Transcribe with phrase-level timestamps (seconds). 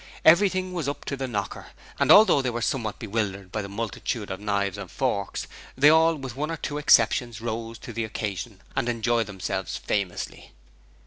[0.25, 1.67] Everything was up to the knocker,
[1.99, 5.45] and although they were somewhat bewildered by the multitude of knives and forks,
[5.77, 10.53] they all, with one or two exceptions, rose to the occasion and enjoyed themselves famously.